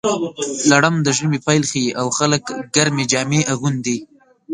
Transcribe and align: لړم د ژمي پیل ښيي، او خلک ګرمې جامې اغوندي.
لړم 0.71 0.95
د 1.05 1.07
ژمي 1.17 1.39
پیل 1.47 1.63
ښيي، 1.71 1.89
او 1.99 2.07
خلک 2.17 2.43
ګرمې 2.75 3.05
جامې 3.11 3.41
اغوندي. 3.53 3.97